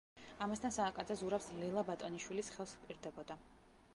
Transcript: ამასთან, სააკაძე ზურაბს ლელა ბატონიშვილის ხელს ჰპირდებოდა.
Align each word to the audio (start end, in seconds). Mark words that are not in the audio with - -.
ამასთან, 0.45 0.71
სააკაძე 0.77 1.17
ზურაბს 1.19 1.51
ლელა 1.59 1.85
ბატონიშვილის 1.91 2.51
ხელს 2.57 2.75
ჰპირდებოდა. 2.81 3.41